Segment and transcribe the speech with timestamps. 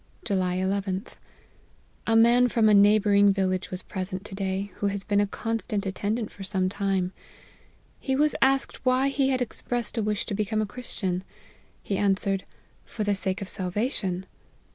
[0.25, 1.17] "July llth.
[2.07, 5.27] A man from a neighbouring vil lage was present to day, who has been a
[5.27, 7.13] constant attendant for some time.
[7.99, 11.23] He was asked why he had expressed a wish to become a Christian?
[11.83, 12.45] He answered,
[12.83, 14.25] For the sake of salvation.'